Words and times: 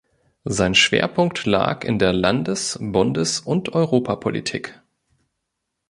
Sein 0.45 0.73
Schwerpunkt 0.73 1.45
lag 1.45 1.83
in 1.83 1.99
der 1.99 2.11
Landes-, 2.11 2.75
Bundes- 2.81 3.39
und 3.39 3.73
Europapolitik. 3.75 4.81